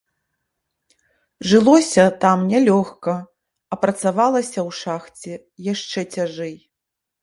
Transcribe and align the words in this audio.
Жылося 1.51 2.05
там 2.25 2.39
нялёгка, 2.55 3.15
а 3.73 3.81
працавалася 3.85 4.59
ў 4.67 4.69
шахце 4.83 5.33
яшчэ 5.73 6.11
цяжэй. 6.19 6.55